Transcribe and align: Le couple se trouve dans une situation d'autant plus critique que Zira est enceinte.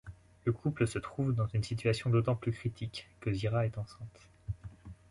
Le 0.45 0.51
couple 0.51 0.87
se 0.87 0.97
trouve 0.97 1.35
dans 1.35 1.45
une 1.49 1.63
situation 1.63 2.09
d'autant 2.09 2.35
plus 2.35 2.51
critique 2.51 3.07
que 3.19 3.31
Zira 3.31 3.67
est 3.67 3.77
enceinte. 3.77 4.31